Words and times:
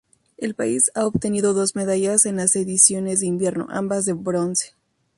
El 0.39 0.55
país 0.55 0.89
ha 0.95 1.05
obtenido 1.05 1.53
dos 1.53 1.75
medallas 1.75 2.25
en 2.25 2.37
las 2.37 2.55
ediciones 2.55 3.19
de 3.19 3.27
invierno, 3.27 3.67
ambas 3.69 4.03
de 4.05 4.13
bronce. 4.13 4.73